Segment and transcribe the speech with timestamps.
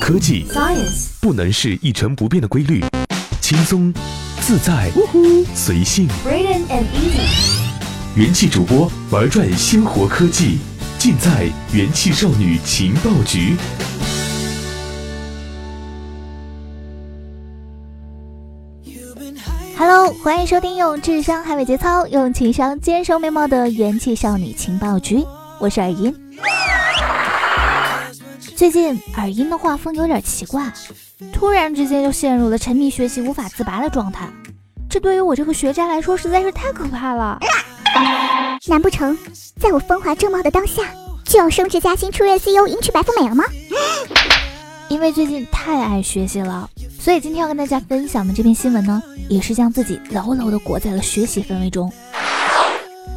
[0.00, 2.84] 科技 Science 不能是一成不变的规律，
[3.40, 3.92] 轻松、
[4.40, 4.90] 自在、
[5.54, 6.08] 随性。
[6.26, 7.60] Brilliant and easy
[8.14, 10.58] 元气主播玩转鲜活科技，
[10.98, 13.56] 尽在元气少女情报局。
[19.76, 25.24] Hello，欢迎收听用智商捍卫节操，用情商坚守美貌的元气少女情报局，
[25.58, 26.14] 我是耳音。
[28.62, 30.72] 最近耳音的画风有点奇怪，
[31.32, 34.30] 突然之间就陷入了沉迷学习无法自拔的状态，
[34.88, 37.40] 这对于我这个学渣来说实在是太可怕了。
[38.68, 39.18] 难不成
[39.58, 40.84] 在我风华正茂的当下，
[41.24, 43.42] 就要升职加薪、出任 CEO、迎娶白富美了吗？
[44.88, 51.92] 因为最近太爱学习了，所以今天要跟大家分享的这篇新闻呢，也是将自己牢牢的裹在了学习氛围中。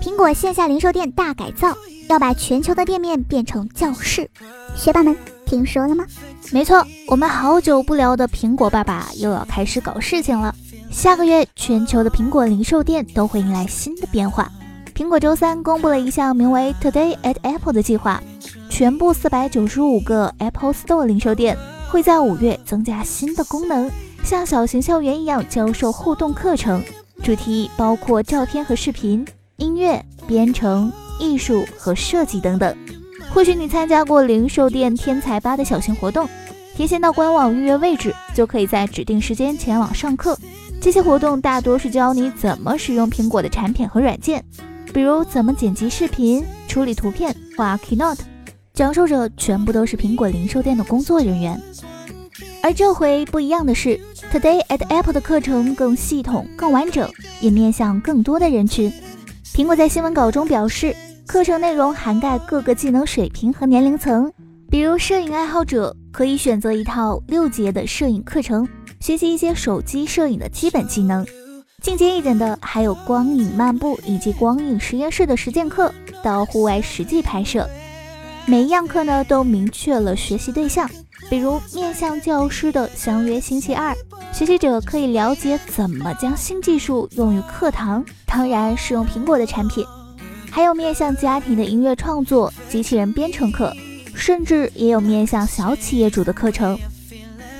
[0.00, 1.76] 苹果线下零售店大改造，
[2.08, 4.30] 要把全球的店面变成教室。
[4.74, 6.04] 学霸们听说了吗？
[6.50, 10.54] 没错，我们好久不聊的苹果爸爸又要开始搞事情了。
[10.90, 14.50] 下个月，全球的苹果零售店都会迎来新的变化。
[14.94, 18.22] 苹果周三公布了一项名为 “Today at Apple” 的计划，
[18.70, 21.56] 全部四百九十五个 Apple Store 零售店
[21.88, 23.90] 会在五月增加新的功能，
[24.22, 26.82] 像小型校园一样教授互动课程，
[27.22, 32.76] 主题包括照片和视频、音乐、编程、艺术和设计等等。
[33.34, 36.28] 或许你参加过零售店天才吧的小型活动，
[36.76, 40.38] 提前到官网预约位置，就可以在指定时间前往上课。
[40.80, 44.44] 这些活动大多是教你怎么使用苹果的产品和软件，
[44.92, 48.20] 比如怎么剪辑视频、处理图片、画 Keynote。
[48.72, 51.60] 讲授者全部都是苹果零售店的工作人员。
[52.62, 53.98] 而这回不一样的是
[54.32, 58.92] ，Today at Apple 的课程更系统、更完整，也面向更多的人群。
[59.52, 60.94] 苹果在新闻稿中表示，
[61.26, 64.30] 课程内容涵盖各个技能水平和年龄层，
[64.70, 68.68] 比如摄影爱好者可以选择一套六节的摄影课程，
[69.00, 71.26] 学习一些手机摄影的基本技能。
[71.82, 77.68] 进阶一点的还有光影漫步以及光影实验室的实践课，到户外实际拍摄。
[78.46, 80.88] 每一样课呢都明确了学习对象，
[81.30, 83.94] 比如面向教师的相约星期二，
[84.32, 89.84] 学习者可以了解怎么将新技术用于课堂，当然是用苹果的产品。
[90.54, 93.74] 还有面向家庭的音乐创作、机器人编程课，
[94.14, 96.78] 甚至也有面向小企业主的课程。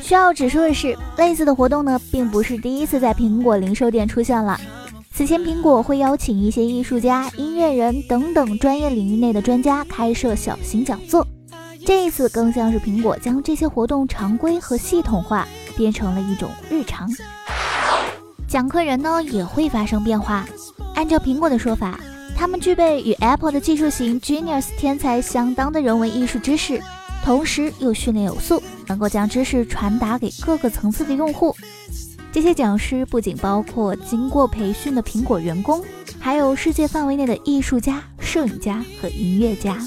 [0.01, 4.61] 需要指出的是，类似的活动呢，并不是第一次在苹果零售店出现了。
[5.13, 11.27] 此前，苹果会邀请一些艺术家、音乐人等等专业领域内的专家开设小型讲座。
[11.85, 17.11] 这一次更像是苹果将这些活动常规和系统化，变成了一种日常。
[18.47, 20.47] 讲课人呢也会发生变化。
[20.95, 21.99] 按照苹果的说法，
[22.37, 26.83] 他们具备与 Apple 的技术型 Genius 天才相当的人文艺术知识，
[27.25, 31.55] 同时又训练有素，能够将知识传达给各个层次的用户。
[32.33, 35.83] 这些讲师不仅包括经过培训的苹果员工，
[36.19, 39.79] 还有世界范围内的艺术家、摄影家和音乐家。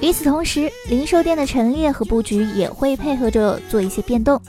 [0.00, 4.40] 与此同时，零售店的陈列和布局也会配合着做一些变动。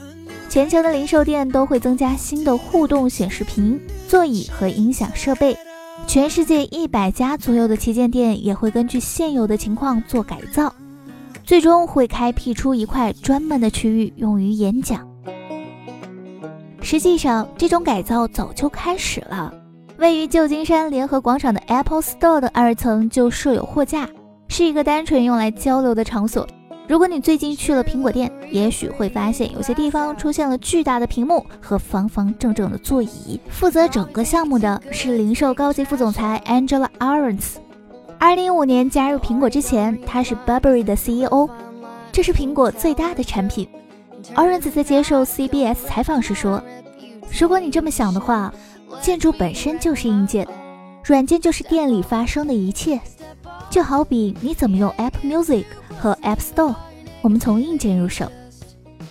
[0.48, 5.56] 全球的零售店都会增加新的互动显示屏、座椅和音响设备。
[6.12, 10.70] 全世界一百家左右的旗舰店也会根据现有的情况做改造，
[11.42, 15.08] 最终会开辟出一块专门的区域用于演讲。
[16.82, 19.54] 实际上，这种改造早就开始了。
[19.96, 24.06] 位于旧金山联合广场的 Apple Store 的二层就设有货架，
[24.48, 26.46] 是一个单纯用来交流的场所。
[26.88, 33.40] 如果你最近去了苹果店，也许会发现有些地方出现了巨大的屏幕和方方正正的座椅。
[33.48, 37.54] 负责整个项目的是零售高级副总裁 Angela Ahrens。
[38.18, 41.48] 二零一五年加入苹果之前，她是 Burberry 的 CEO，
[42.10, 43.66] 这是苹果最大的产品。
[44.34, 46.62] Ahrens 在接受 CBS 采访时说
[47.40, 48.52] ：“如果你这么想的话，
[49.00, 50.46] 建筑本身就是硬件，
[51.04, 53.00] 软件就是店里发生的一切。
[53.70, 55.64] 就好比你怎么用 Apple Music
[56.02, 56.74] 和 App Store，
[57.20, 58.26] 我们从硬件入手。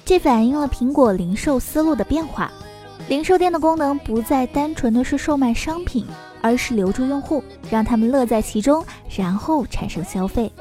[0.04, 2.52] 这反映了苹果零售思路的变化。
[3.08, 6.06] 零售店的功能不再单纯的是售卖商品，
[6.42, 8.84] 而是留住用户，让他们乐在其中，
[9.16, 10.52] 然后产生消费。”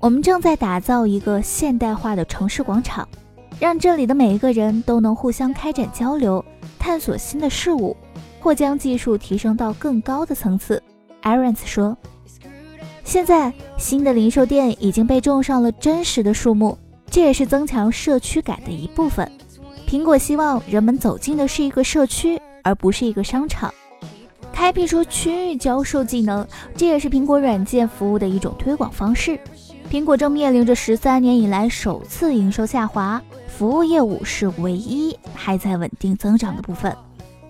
[0.00, 3.08] 我们正在打造一个现代化的城市广场，
[3.60, 6.44] 让这里的每一个人都能互相开展交流，
[6.80, 7.96] 探索新的事物，
[8.40, 10.82] 或将技术提升到更高的层次。
[11.20, 11.96] a r o n s 说
[13.06, 16.76] ：“现在新的零售店已经被种上了真实的树木，
[17.08, 19.30] 这也是增强社区感的一部分。
[19.88, 23.72] 苹果希望人们走进的是一个社区，而不是一个商场。
[24.52, 26.44] 开辟出区域教授技能，
[26.76, 29.38] 这也是苹果软件服务的一种推广方式。
[29.88, 36.92] 苹果正面临着十三年以来首次营收下滑，服务业务是唯一还在稳定增长的部分。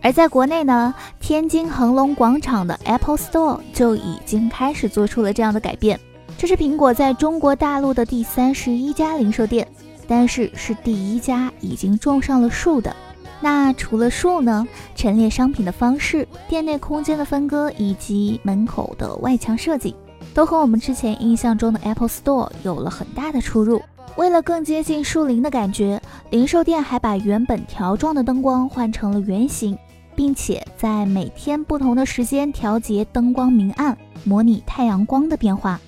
[0.06, 5.99] 而在国内呢，天津恒隆广场的 Apple Store 就已经开始做出了这样的改变。
[6.38, 9.67] 这是苹果在中国大陆的第三十一家零售店，
[10.06, 12.94] 但是是第一家已经种上了树的。
[13.41, 14.64] 那除了树呢，
[14.94, 19.93] 陈列商品的方式、店内空间的分割以及门口的外墙设计。
[20.32, 23.82] 都和我们之前印象中的 Apple Store 有了很大的出入。
[24.14, 26.00] 为了更接近树林的感觉，
[26.31, 29.76] 零售店还把原本条状的灯光换成了圆形，
[30.16, 35.78] 并且在每天不同的时间调节灯光明暗，模拟太阳光的变化。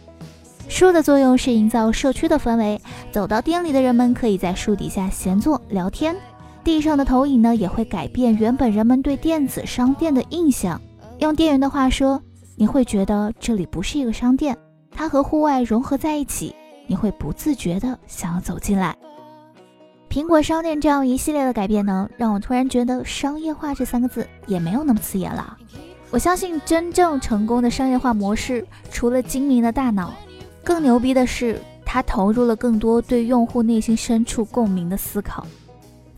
[0.69, 2.80] 树的作用是营造社区的氛围，
[3.10, 6.14] 走到店里的人们可以在树底下闲坐聊天。
[6.62, 10.80] 地上的投影呢，也会改变原本人们对电子商店的印象。
[11.19, 12.22] 用店员的话说。
[12.60, 14.58] 你会觉得这里不是一个商店，
[14.90, 16.52] 它和户外融合在一起，
[16.88, 18.96] 你会不自觉的想要走进来。
[20.10, 25.56] 苹果商店这样一系列的改变呢，让我突然觉得商业化这三个字也没有那么刺眼了。
[26.10, 30.12] 我相信真正成功的商业化模式，除了精明的大脑，
[30.64, 35.46] 更牛逼的是它投入了更多对用户内心深处共鸣的思考。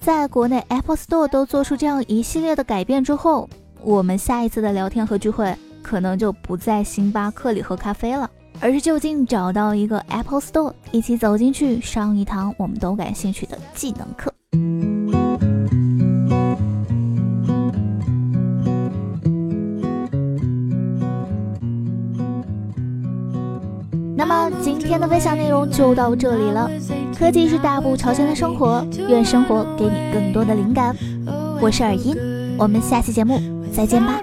[0.00, 3.50] 在国内 Apple Store 都做出这样一系列的改变之后，
[3.82, 5.54] 我们下一次的聊天和聚会。
[5.82, 14.32] 可能就不在星巴克里喝咖啡了，而是就近找到一个 Apple Store，一起走进去上一堂我们都感兴趣的技能课。
[24.14, 26.70] 那么今天的分享内容就到这里了。
[27.18, 30.94] 科技是大步朝前的生活，愿生活给你更多的灵感。
[31.62, 32.14] 我是尔音，
[32.58, 33.40] 我们下期节目
[33.72, 34.20] 再见吧。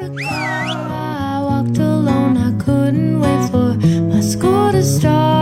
[4.78, 5.37] the stars.